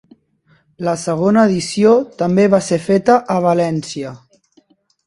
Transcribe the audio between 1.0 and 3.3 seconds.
segona edició també va ser feta